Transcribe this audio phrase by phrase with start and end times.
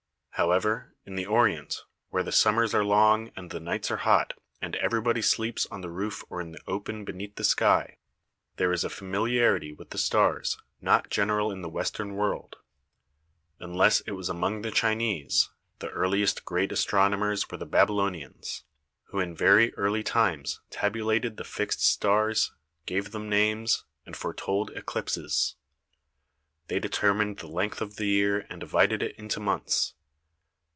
[0.35, 4.75] However, in the Orient, where the summers are long and the nights are hot and
[4.77, 7.97] everybody sleeps on the roof or in the open beneath the sky,
[8.55, 12.55] there is a familiarity with the stars not general in the Western world.
[13.59, 18.25] Unless it was among the Chinese, the earliest great astronomers were the Babylo 28 THE
[18.27, 22.51] SEVEN WONDERS nians, who in very early times tabulated the fixed stars,
[22.87, 25.55] gave them names, and foretold eclipses.
[26.67, 29.93] They determined the length of the year and divided it into months.